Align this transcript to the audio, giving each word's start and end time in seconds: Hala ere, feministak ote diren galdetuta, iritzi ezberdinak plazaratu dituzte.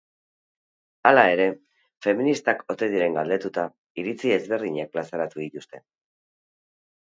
Hala 1.09 1.25
ere, 1.33 1.45
feministak 2.05 2.65
ote 2.75 2.89
diren 2.95 3.19
galdetuta, 3.19 3.67
iritzi 4.05 4.35
ezberdinak 4.41 4.93
plazaratu 4.99 5.45
dituzte. 5.47 5.85